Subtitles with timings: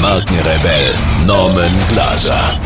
[0.00, 0.94] Markenrebell
[1.26, 2.58] Norman Glaser.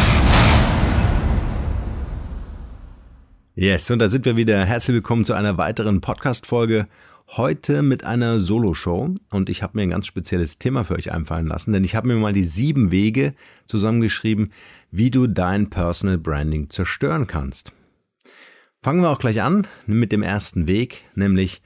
[3.56, 4.64] Yes, und da sind wir wieder.
[4.64, 6.86] Herzlich willkommen zu einer weiteren Podcast-Folge.
[7.30, 11.48] Heute mit einer Solo-Show und ich habe mir ein ganz spezielles Thema für euch einfallen
[11.48, 13.34] lassen, denn ich habe mir mal die sieben Wege
[13.66, 14.52] zusammengeschrieben,
[14.92, 17.72] wie du dein Personal Branding zerstören kannst.
[18.80, 21.62] Fangen wir auch gleich an mit dem ersten Weg, nämlich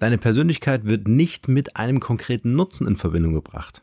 [0.00, 3.82] deine Persönlichkeit wird nicht mit einem konkreten Nutzen in Verbindung gebracht.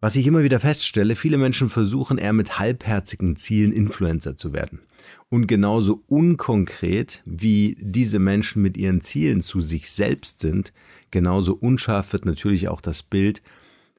[0.00, 4.80] Was ich immer wieder feststelle, viele Menschen versuchen eher mit halbherzigen Zielen Influencer zu werden.
[5.28, 10.72] Und genauso unkonkret wie diese Menschen mit ihren Zielen zu sich selbst sind,
[11.10, 13.42] genauso unscharf wird natürlich auch das Bild,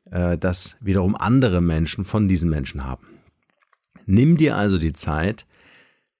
[0.09, 3.05] äh, das wiederum andere Menschen von diesen Menschen haben.
[4.07, 5.45] Nimm dir also die Zeit,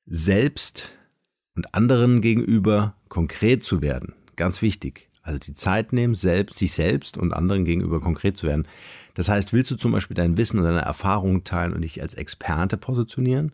[0.06, 0.98] selbst
[1.56, 4.14] und anderen gegenüber konkret zu werden.
[4.36, 5.11] Ganz wichtig.
[5.32, 8.68] Also die Zeit nehmen, selbst, sich selbst und anderen gegenüber konkret zu werden.
[9.14, 12.16] Das heißt, willst du zum Beispiel dein Wissen und deine Erfahrungen teilen und dich als
[12.16, 13.54] Experte positionieren?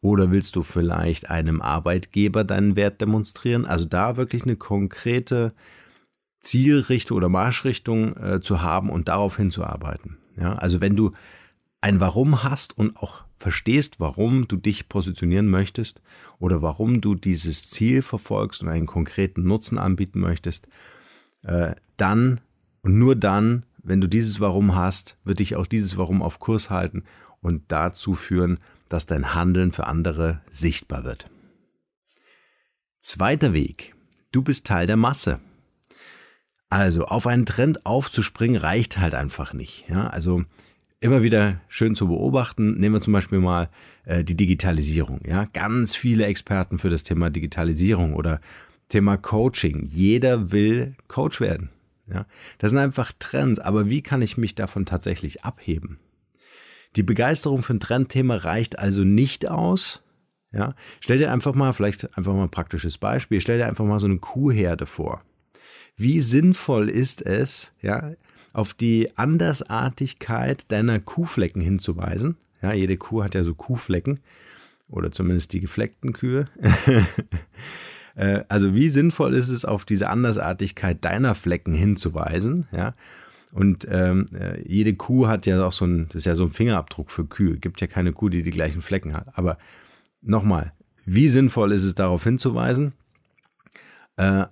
[0.00, 3.66] Oder willst du vielleicht einem Arbeitgeber deinen Wert demonstrieren?
[3.66, 5.52] Also da wirklich eine konkrete
[6.40, 10.18] Zielrichtung oder Marschrichtung äh, zu haben und darauf hinzuarbeiten.
[10.40, 11.12] Ja, also wenn du
[11.80, 16.00] ein Warum hast und auch verstehst, warum du dich positionieren möchtest
[16.38, 20.68] oder warum du dieses Ziel verfolgst und einen konkreten Nutzen anbieten möchtest,
[21.48, 22.40] äh, dann
[22.82, 26.70] und nur dann, wenn du dieses Warum hast, wird dich auch dieses Warum auf Kurs
[26.70, 27.04] halten
[27.40, 31.30] und dazu führen, dass dein Handeln für andere sichtbar wird.
[33.00, 33.94] Zweiter Weg.
[34.32, 35.40] Du bist Teil der Masse.
[36.70, 39.86] Also auf einen Trend aufzuspringen reicht halt einfach nicht.
[39.88, 40.08] Ja?
[40.08, 40.44] Also
[41.00, 42.78] immer wieder schön zu beobachten.
[42.78, 43.70] Nehmen wir zum Beispiel mal
[44.04, 45.20] äh, die Digitalisierung.
[45.26, 48.40] Ja, ganz viele Experten für das Thema Digitalisierung oder
[48.88, 49.86] Thema Coaching.
[49.86, 51.70] Jeder will Coach werden.
[52.10, 52.26] Ja,
[52.58, 53.58] das sind einfach Trends.
[53.58, 55.98] Aber wie kann ich mich davon tatsächlich abheben?
[56.96, 60.02] Die Begeisterung für ein Trendthema reicht also nicht aus.
[60.50, 64.00] Ja, stell dir einfach mal, vielleicht einfach mal ein praktisches Beispiel, stell dir einfach mal
[64.00, 65.22] so eine Kuhherde vor.
[65.94, 68.12] Wie sinnvoll ist es, ja,
[68.54, 72.38] auf die Andersartigkeit deiner Kuhflecken hinzuweisen.
[72.62, 74.20] Ja, jede Kuh hat ja so Kuhflecken
[74.88, 76.48] oder zumindest die gefleckten Kühe.
[78.18, 82.66] Äh, also wie sinnvoll ist es, auf diese Andersartigkeit deiner Flecken hinzuweisen?
[82.72, 82.94] Ja,
[83.52, 86.50] und ähm, äh, jede Kuh hat ja auch so ein, das ist ja so ein
[86.50, 87.56] Fingerabdruck für Kühe.
[87.58, 89.38] Gibt ja keine Kuh, die die gleichen Flecken hat.
[89.38, 89.56] Aber
[90.20, 90.72] nochmal,
[91.06, 92.92] wie sinnvoll ist es, darauf hinzuweisen?
[94.16, 94.46] Äh,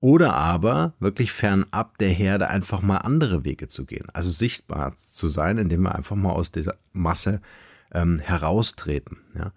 [0.00, 4.06] oder aber wirklich fernab der Herde einfach mal andere Wege zu gehen.
[4.12, 7.40] Also sichtbar zu sein, indem wir einfach mal aus dieser Masse
[7.92, 9.18] ähm, heraustreten.
[9.34, 9.52] Ja.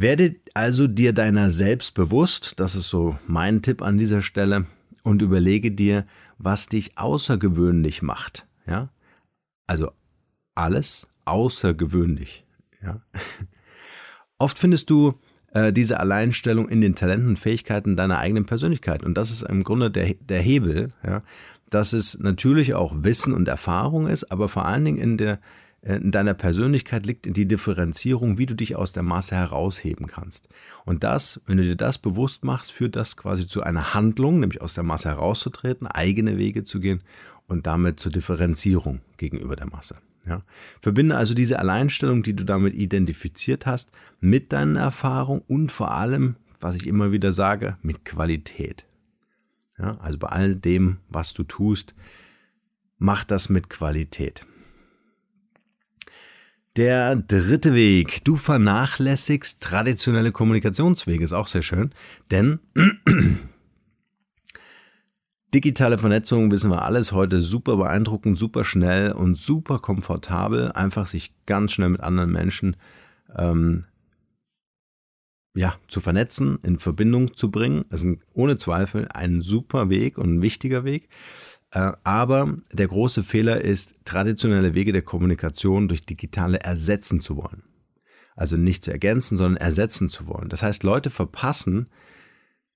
[0.00, 4.66] Werde also dir deiner selbst bewusst, das ist so mein Tipp an dieser Stelle,
[5.02, 6.06] und überlege dir,
[6.38, 8.46] was dich außergewöhnlich macht.
[8.64, 8.90] Ja?
[9.66, 9.90] Also
[10.54, 12.44] alles außergewöhnlich.
[12.80, 13.00] Ja?
[14.38, 15.14] Oft findest du
[15.52, 19.02] äh, diese Alleinstellung in den Talenten und Fähigkeiten deiner eigenen Persönlichkeit.
[19.02, 21.22] Und das ist im Grunde der, der Hebel, ja,
[21.70, 25.40] dass es natürlich auch Wissen und Erfahrung ist, aber vor allen Dingen in, der,
[25.82, 30.48] in deiner Persönlichkeit liegt in die Differenzierung, wie du dich aus der Masse herausheben kannst.
[30.84, 34.60] Und das, wenn du dir das bewusst machst, führt das quasi zu einer Handlung, nämlich
[34.60, 37.02] aus der Masse herauszutreten, eigene Wege zu gehen
[37.46, 39.96] und damit zur Differenzierung gegenüber der Masse.
[40.26, 40.42] Ja.
[40.82, 46.34] Verbinde also diese Alleinstellung, die du damit identifiziert hast, mit deinen Erfahrungen und vor allem,
[46.60, 48.84] was ich immer wieder sage, mit Qualität.
[49.78, 51.94] Ja, also bei all dem, was du tust,
[52.98, 54.44] mach das mit Qualität.
[56.78, 58.24] Der dritte Weg.
[58.24, 61.24] Du vernachlässigst traditionelle Kommunikationswege.
[61.24, 61.90] Ist auch sehr schön,
[62.30, 62.60] denn
[65.52, 70.70] Digitale Vernetzung wissen wir alles heute super beeindruckend, super schnell und super komfortabel.
[70.70, 72.76] Einfach sich ganz schnell mit anderen Menschen
[73.34, 73.86] ähm,
[75.56, 77.86] ja, zu vernetzen, in Verbindung zu bringen.
[77.90, 81.08] Das ist ohne Zweifel ein super Weg und ein wichtiger Weg.
[81.70, 87.62] Äh, aber der große Fehler ist, traditionelle Wege der Kommunikation durch digitale ersetzen zu wollen.
[88.36, 90.48] Also nicht zu ergänzen, sondern ersetzen zu wollen.
[90.48, 91.88] Das heißt, Leute verpassen,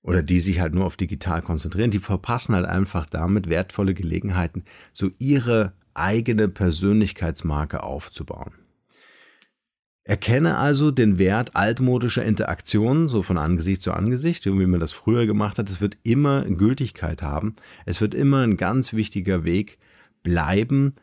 [0.03, 4.65] oder die sich halt nur auf digital konzentrieren, die verpassen halt einfach damit wertvolle Gelegenheiten,
[4.91, 8.53] so ihre eigene Persönlichkeitsmarke aufzubauen.
[10.05, 15.25] Erkenne also den Wert altmodischer Interaktionen, so von Angesicht zu Angesicht, wie man das früher
[15.25, 15.69] gemacht hat.
[15.69, 17.55] Es wird immer Gültigkeit haben.
[17.85, 19.77] Es wird immer ein ganz wichtiger Weg
[20.21, 20.95] bleiben,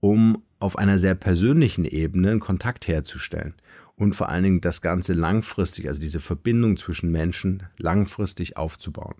[0.00, 3.54] um auf einer sehr persönlichen Ebene einen Kontakt herzustellen.
[3.94, 9.16] Und vor allen Dingen das Ganze langfristig, also diese Verbindung zwischen Menschen langfristig aufzubauen.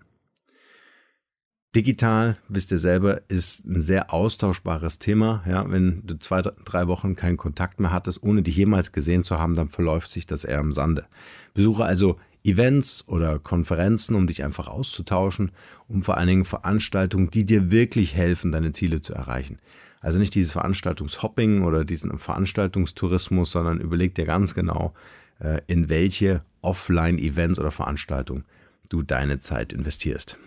[1.77, 5.45] Digital, wisst ihr selber, ist ein sehr austauschbares Thema.
[5.47, 9.39] Ja, wenn du zwei, drei Wochen keinen Kontakt mehr hattest, ohne dich jemals gesehen zu
[9.39, 11.05] haben, dann verläuft sich das eher im Sande.
[11.53, 15.53] Besuche also Events oder Konferenzen, um dich einfach auszutauschen,
[15.87, 19.59] um vor allen Dingen Veranstaltungen, die dir wirklich helfen, deine Ziele zu erreichen.
[20.01, 24.95] Also nicht dieses Veranstaltungshopping oder diesen Veranstaltungstourismus, sondern überleg dir ganz genau,
[25.41, 28.47] äh, in welche Offline-Events oder Veranstaltungen
[28.89, 30.39] du deine Zeit investierst.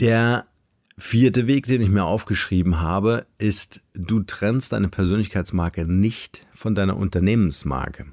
[0.00, 0.46] Der
[0.96, 6.96] vierte Weg, den ich mir aufgeschrieben habe, ist, du trennst deine Persönlichkeitsmarke nicht von deiner
[6.96, 8.06] Unternehmensmarke.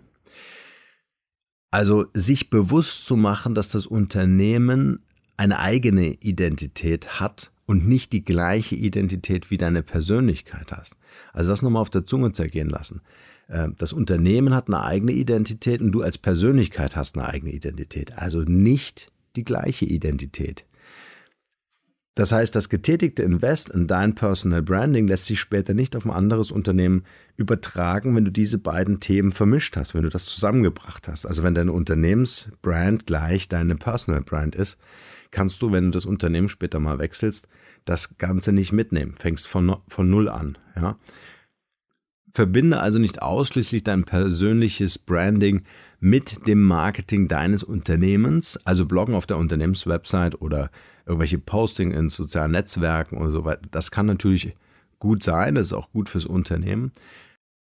[1.69, 5.03] Also sich bewusst zu machen, dass das Unternehmen
[5.37, 10.95] eine eigene Identität hat und nicht die gleiche Identität wie deine Persönlichkeit hast.
[11.33, 13.01] Also das nochmal auf der Zunge zergehen lassen.
[13.49, 18.17] Ähm, das Unternehmen hat eine eigene Identität und du als Persönlichkeit hast eine eigene Identität.
[18.17, 20.65] Also nicht die gleiche Identität.
[22.15, 26.11] Das heißt, das getätigte Invest in dein Personal Branding lässt sich später nicht auf ein
[26.11, 27.03] anderes Unternehmen
[27.35, 31.25] übertragen, wenn du diese beiden Themen vermischt hast, wenn du das zusammengebracht hast.
[31.25, 34.77] Also wenn deine Unternehmensbrand gleich deine Personal Brand ist,
[35.31, 37.49] kannst du, wenn du das Unternehmen später mal wechselst,
[37.83, 39.13] das Ganze nicht mitnehmen.
[39.19, 40.57] Fängst von, von Null an.
[40.77, 40.97] Ja?
[42.31, 45.63] Verbinde also nicht ausschließlich dein persönliches Branding
[45.99, 50.71] mit dem Marketing deines Unternehmens, also bloggen auf der Unternehmenswebsite oder
[51.05, 53.61] irgendwelche Posting in sozialen Netzwerken und so weiter.
[53.71, 54.55] Das kann natürlich
[54.99, 56.91] gut sein, das ist auch gut fürs Unternehmen.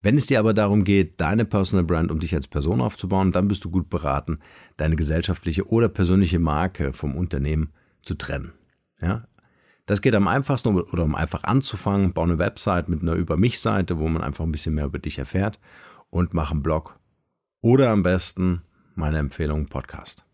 [0.02, 3.48] Wenn es dir aber darum geht, deine Personal Brand, um dich als Person aufzubauen, dann
[3.48, 4.38] bist du gut beraten,
[4.76, 7.72] deine gesellschaftliche oder persönliche Marke vom Unternehmen
[8.02, 8.52] zu trennen.
[9.02, 9.26] Ja?
[9.84, 13.60] Das geht am einfachsten oder um einfach anzufangen, bau eine Website mit einer Über mich
[13.60, 15.58] Seite, wo man einfach ein bisschen mehr über dich erfährt
[16.08, 16.98] und mach einen Blog
[17.60, 18.62] oder am besten
[18.94, 20.29] meine Empfehlung Podcast.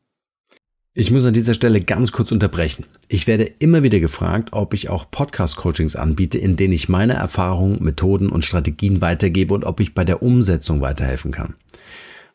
[0.98, 2.86] Ich muss an dieser Stelle ganz kurz unterbrechen.
[3.08, 7.84] Ich werde immer wieder gefragt, ob ich auch Podcast-Coachings anbiete, in denen ich meine Erfahrungen,
[7.84, 11.52] Methoden und Strategien weitergebe und ob ich bei der Umsetzung weiterhelfen kann.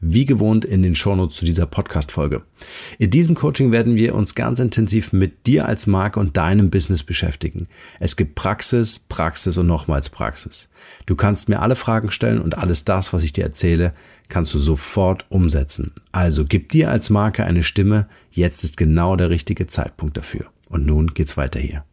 [0.00, 2.42] wie gewohnt in den Shownotes zu dieser Podcast-Folge.
[2.98, 7.02] In diesem Coaching werden wir uns ganz intensiv mit dir als Marke und deinem Business
[7.02, 7.66] beschäftigen.
[7.98, 10.68] Es gibt Praxis, Praxis und nochmals Praxis.
[11.06, 13.92] Du kannst mir alle Fragen stellen und alles das, was ich dir erzähle,
[14.28, 15.92] kannst du sofort umsetzen.
[16.12, 18.08] Also gib dir als Marke eine Stimme.
[18.30, 20.46] Jetzt ist genau der richtige Zeitpunkt dafür.
[20.68, 21.84] Und nun geht's weiter hier.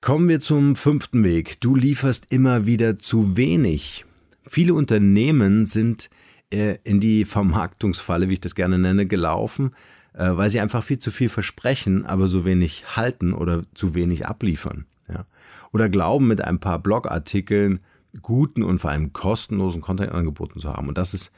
[0.00, 1.60] Kommen wir zum fünften Weg.
[1.60, 4.04] Du lieferst immer wieder zu wenig.
[4.44, 6.10] Viele Unternehmen sind
[6.52, 9.74] in die Vermarktungsfalle, wie ich das gerne nenne, gelaufen,
[10.12, 14.26] äh, weil sie einfach viel zu viel versprechen, aber so wenig halten oder zu wenig
[14.26, 14.86] abliefern.
[15.08, 15.24] Ja?
[15.72, 17.80] Oder glauben, mit ein paar Blogartikeln
[18.20, 20.88] guten und vor allem kostenlosen Content angeboten zu haben.
[20.88, 21.32] Und das ist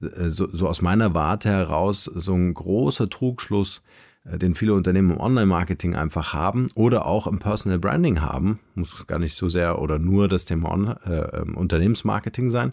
[0.00, 3.82] äh, so, so aus meiner Warte heraus so ein großer Trugschluss,
[4.26, 8.58] den viele Unternehmen im Online-Marketing einfach haben oder auch im Personal Branding haben.
[8.74, 12.72] Muss gar nicht so sehr oder nur das Thema On äh, Unternehmensmarketing sein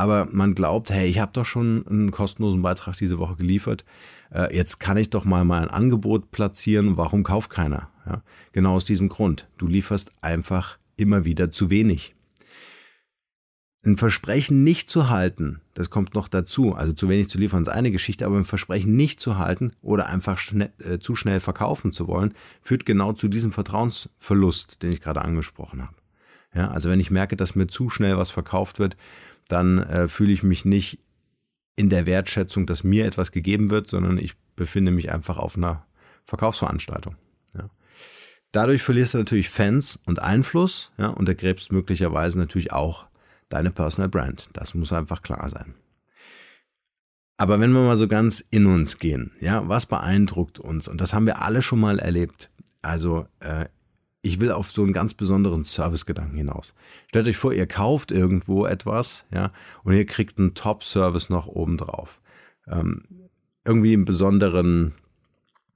[0.00, 3.84] aber man glaubt, hey, ich habe doch schon einen kostenlosen Beitrag diese Woche geliefert,
[4.32, 7.90] äh, jetzt kann ich doch mal mal ein Angebot platzieren, warum kauft keiner?
[8.06, 8.22] Ja?
[8.52, 9.46] Genau aus diesem Grund.
[9.58, 12.14] Du lieferst einfach immer wieder zu wenig.
[13.84, 16.74] Ein Versprechen nicht zu halten, das kommt noch dazu.
[16.74, 20.06] Also zu wenig zu liefern ist eine Geschichte, aber ein Versprechen nicht zu halten oder
[20.06, 25.00] einfach schnell, äh, zu schnell verkaufen zu wollen, führt genau zu diesem Vertrauensverlust, den ich
[25.02, 25.94] gerade angesprochen habe.
[26.54, 28.96] Ja, also wenn ich merke, dass mir zu schnell was verkauft wird,
[29.52, 30.98] dann äh, fühle ich mich nicht
[31.76, 35.86] in der Wertschätzung, dass mir etwas gegeben wird, sondern ich befinde mich einfach auf einer
[36.24, 37.16] Verkaufsveranstaltung.
[37.54, 37.70] Ja.
[38.52, 43.06] Dadurch verlierst du natürlich Fans und Einfluss ja, und ergräbst möglicherweise natürlich auch
[43.48, 44.48] deine Personal Brand.
[44.52, 45.74] Das muss einfach klar sein.
[47.36, 50.88] Aber wenn wir mal so ganz in uns gehen, ja, was beeindruckt uns?
[50.88, 52.50] Und das haben wir alle schon mal erlebt.
[52.82, 53.64] Also äh,
[54.22, 56.74] ich will auf so einen ganz besonderen Servicegedanken hinaus.
[57.08, 62.20] Stellt euch vor, ihr kauft irgendwo etwas, ja, und ihr kriegt einen Top-Service noch obendrauf.
[62.66, 63.02] Ähm,
[63.64, 64.94] irgendwie einen besonderen,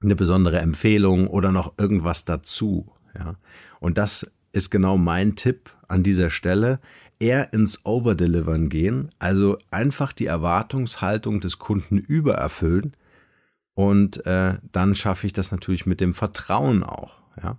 [0.01, 2.91] eine besondere Empfehlung oder noch irgendwas dazu.
[3.17, 3.35] Ja?
[3.79, 6.79] Und das ist genau mein Tipp an dieser Stelle.
[7.17, 12.95] Eher ins Overdelivern gehen, also einfach die Erwartungshaltung des Kunden übererfüllen
[13.73, 17.21] und äh, dann schaffe ich das natürlich mit dem Vertrauen auch.
[17.41, 17.57] Ja?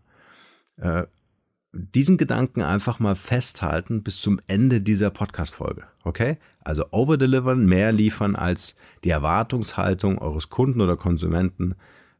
[0.76, 1.04] Äh,
[1.72, 5.84] diesen Gedanken einfach mal festhalten bis zum Ende dieser Podcast-Folge.
[6.04, 6.38] Okay?
[6.64, 11.74] Also overdelivern, mehr liefern als die Erwartungshaltung eures Kunden oder Konsumenten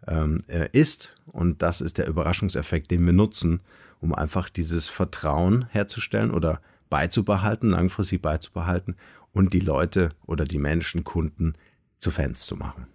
[0.07, 1.17] ähm, äh, ist.
[1.27, 3.61] Und das ist der Überraschungseffekt, den wir nutzen,
[4.01, 6.61] um einfach dieses Vertrauen herzustellen oder
[6.91, 8.97] beizubehalten, langfristig beizubehalten
[9.33, 11.55] und die Leute oder die Menschen, Kunden
[11.99, 12.87] zu Fans zu machen.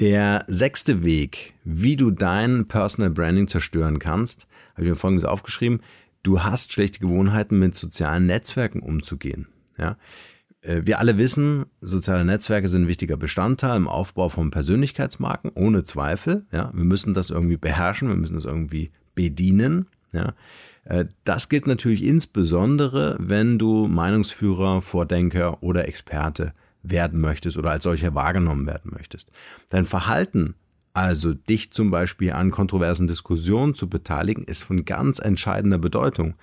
[0.00, 5.82] Der sechste Weg, wie du dein Personal Branding zerstören kannst, habe ich mir folgendes aufgeschrieben.
[6.24, 9.46] Du hast schlechte Gewohnheiten, mit sozialen Netzwerken umzugehen.
[9.78, 9.96] Ja?
[10.62, 15.84] Äh, wir alle wissen, soziale Netzwerke sind ein wichtiger Bestandteil im Aufbau von Persönlichkeitsmarken, ohne
[15.84, 16.44] Zweifel.
[16.50, 16.72] Ja?
[16.74, 19.86] Wir müssen das irgendwie beherrschen, wir müssen das irgendwie bedienen.
[20.12, 20.34] Ja?
[20.82, 26.52] Äh, das gilt natürlich insbesondere, wenn du Meinungsführer, Vordenker oder Experte
[26.84, 29.30] werden möchtest oder als solcher wahrgenommen werden möchtest.
[29.70, 30.54] Dein Verhalten,
[30.92, 36.34] also dich zum Beispiel an kontroversen Diskussionen zu beteiligen, ist von ganz entscheidender Bedeutung.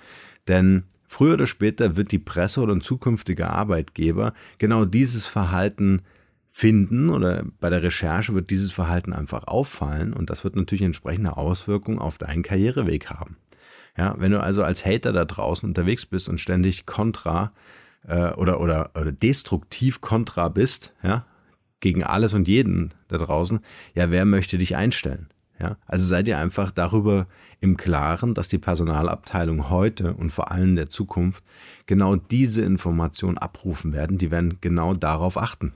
[0.47, 6.01] Denn früher oder später wird die Presse oder ein zukünftiger Arbeitgeber genau dieses Verhalten
[6.49, 11.37] finden oder bei der Recherche wird dieses Verhalten einfach auffallen und das wird natürlich entsprechende
[11.37, 13.37] Auswirkungen auf deinen Karriereweg haben.
[13.97, 17.53] Ja, wenn du also als Hater da draußen unterwegs bist und ständig kontra
[18.07, 21.25] äh, oder, oder, oder destruktiv kontra bist, ja,
[21.79, 23.59] gegen alles und jeden da draußen,
[23.93, 25.27] ja, wer möchte dich einstellen?
[25.59, 27.27] Ja, also seid ihr einfach darüber
[27.59, 31.43] im Klaren, dass die Personalabteilung heute und vor allem in der Zukunft
[31.85, 34.17] genau diese Information abrufen werden.
[34.17, 35.73] Die werden genau darauf achten.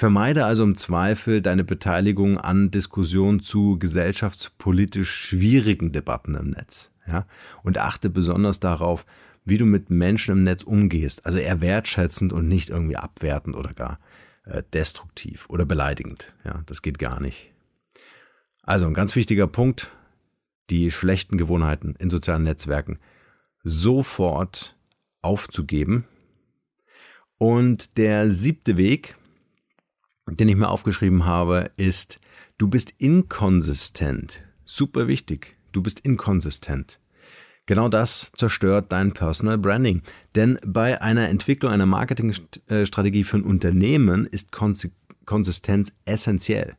[0.00, 6.90] Vermeide also im Zweifel deine Beteiligung an Diskussionen zu gesellschaftspolitisch schwierigen Debatten im Netz.
[7.06, 7.26] Ja,
[7.62, 9.06] und achte besonders darauf,
[9.48, 11.26] wie du mit Menschen im Netz umgehst.
[11.26, 13.98] Also eher wertschätzend und nicht irgendwie abwertend oder gar
[14.44, 16.34] äh, destruktiv oder beleidigend.
[16.44, 17.52] Ja, das geht gar nicht.
[18.62, 19.90] Also ein ganz wichtiger Punkt,
[20.70, 22.98] die schlechten Gewohnheiten in sozialen Netzwerken
[23.62, 24.76] sofort
[25.22, 26.04] aufzugeben.
[27.38, 29.16] Und der siebte Weg,
[30.26, 32.20] den ich mir aufgeschrieben habe, ist,
[32.58, 34.42] du bist inkonsistent.
[34.64, 35.56] Super wichtig.
[35.72, 37.00] Du bist inkonsistent.
[37.68, 40.00] Genau das zerstört dein Personal Branding.
[40.34, 46.76] Denn bei einer Entwicklung einer Marketingstrategie für ein Unternehmen ist Konsistenz essentiell.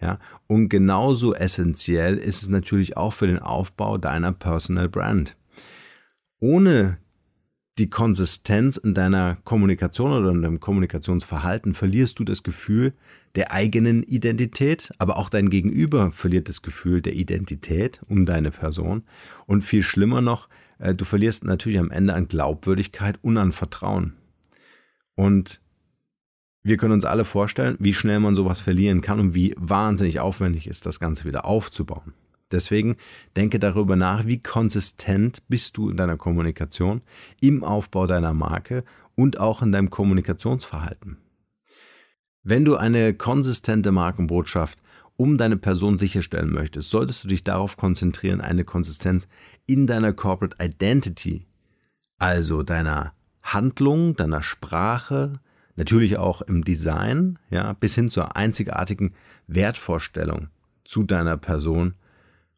[0.00, 5.36] Ja, und genauso essentiell ist es natürlich auch für den Aufbau deiner Personal Brand.
[6.40, 6.96] Ohne
[7.76, 12.94] die Konsistenz in deiner Kommunikation oder in deinem Kommunikationsverhalten verlierst du das Gefühl
[13.34, 19.04] der eigenen Identität, aber auch dein Gegenüber verliert das Gefühl der Identität um deine Person.
[19.46, 20.48] Und viel schlimmer noch,
[20.78, 24.14] äh, du verlierst natürlich am Ende an Glaubwürdigkeit und an Vertrauen.
[25.14, 25.60] Und
[26.62, 30.66] wir können uns alle vorstellen, wie schnell man sowas verlieren kann und wie wahnsinnig aufwendig
[30.66, 32.14] ist, das Ganze wieder aufzubauen.
[32.52, 32.96] Deswegen
[33.34, 37.00] denke darüber nach, wie konsistent bist du in deiner Kommunikation,
[37.40, 38.84] im Aufbau deiner Marke
[39.14, 41.16] und auch in deinem Kommunikationsverhalten.
[42.42, 44.80] Wenn du eine konsistente Markenbotschaft
[45.16, 49.28] um deine Person sicherstellen möchtest, solltest du dich darauf konzentrieren, eine Konsistenz
[49.66, 51.46] in deiner Corporate Identity,
[52.18, 55.40] also deiner Handlung, deiner Sprache,
[55.76, 59.14] natürlich auch im Design, ja, bis hin zur einzigartigen
[59.46, 60.48] Wertvorstellung
[60.84, 61.94] zu deiner Person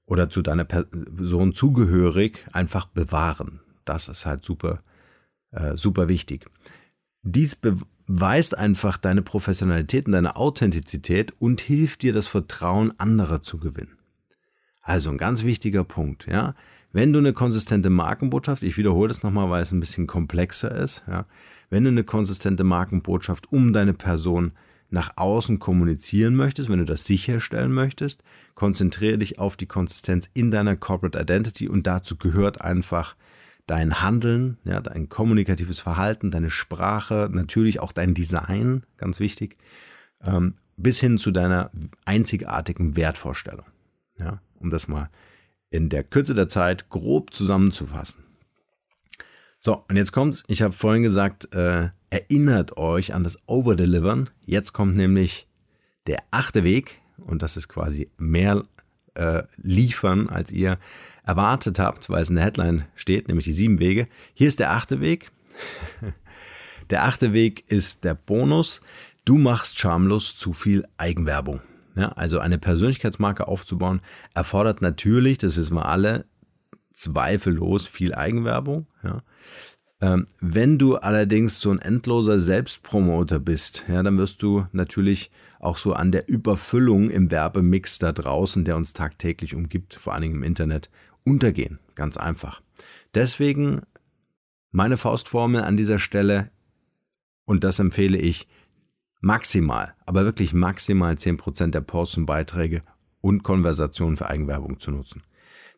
[0.06, 3.60] oder zu deiner Person zugehörig einfach bewahren.
[3.84, 4.82] Das ist halt super,
[5.50, 6.46] äh, super wichtig.
[7.22, 7.54] Dies
[8.06, 13.98] beweist einfach deine Professionalität und deine Authentizität und hilft dir, das Vertrauen anderer zu gewinnen.
[14.82, 16.54] Also ein ganz wichtiger Punkt, ja.
[16.92, 21.02] Wenn du eine konsistente Markenbotschaft, ich wiederhole das nochmal, weil es ein bisschen komplexer ist,
[21.08, 21.26] ja.
[21.70, 24.52] Wenn du eine konsistente Markenbotschaft um deine Person
[24.90, 28.22] nach außen kommunizieren möchtest, wenn du das sicherstellen möchtest,
[28.54, 33.16] konzentriere dich auf die Konsistenz in deiner Corporate Identity und dazu gehört einfach
[33.66, 39.56] dein Handeln, ja, dein kommunikatives Verhalten, deine Sprache, natürlich auch dein Design, ganz wichtig,
[40.22, 41.70] ähm, bis hin zu deiner
[42.04, 43.66] einzigartigen Wertvorstellung.
[44.18, 45.10] Ja, um das mal
[45.70, 48.22] in der Kürze der Zeit grob zusammenzufassen.
[49.58, 50.44] So, und jetzt kommt's.
[50.46, 54.30] Ich habe vorhin gesagt, äh, erinnert euch an das Overdelivern.
[54.44, 55.48] Jetzt kommt nämlich
[56.06, 58.62] der achte Weg und das ist quasi mehr
[59.14, 60.78] äh, liefern, als ihr
[61.24, 64.08] erwartet habt, weil es in der Headline steht, nämlich die sieben Wege.
[64.34, 65.30] Hier ist der achte Weg.
[66.90, 68.80] der achte Weg ist der Bonus.
[69.24, 71.62] Du machst schamlos zu viel Eigenwerbung.
[71.96, 74.00] Ja, also eine Persönlichkeitsmarke aufzubauen,
[74.34, 76.26] erfordert natürlich, das wissen wir alle,
[76.92, 78.86] zweifellos viel Eigenwerbung.
[79.02, 79.22] Ja.
[80.00, 85.76] Ähm, wenn du allerdings so ein endloser Selbstpromoter bist, ja, dann wirst du natürlich auch
[85.76, 90.34] so an der Überfüllung im Werbemix da draußen, der uns tagtäglich umgibt, vor allen Dingen
[90.34, 90.90] im Internet,
[91.24, 91.78] untergehen.
[91.94, 92.62] Ganz einfach.
[93.14, 93.82] Deswegen
[94.70, 96.50] meine Faustformel an dieser Stelle,
[97.44, 98.48] und das empfehle ich,
[99.20, 102.82] maximal, aber wirklich maximal 10% der Posts und Beiträge
[103.20, 105.22] und Konversationen für Eigenwerbung zu nutzen.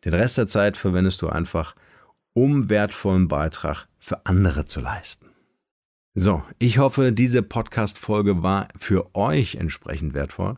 [0.03, 1.75] Den Rest der Zeit verwendest du einfach,
[2.33, 5.27] um wertvollen Beitrag für andere zu leisten.
[6.13, 10.57] So, ich hoffe, diese Podcast-Folge war für euch entsprechend wertvoll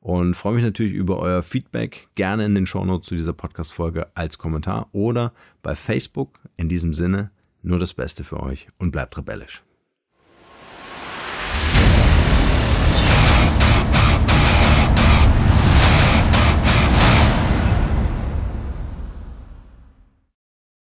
[0.00, 2.08] und freue mich natürlich über euer Feedback.
[2.14, 6.40] Gerne in den Shownotes zu dieser Podcast-Folge als Kommentar oder bei Facebook.
[6.56, 7.30] In diesem Sinne,
[7.62, 9.62] nur das Beste für euch und bleibt rebellisch.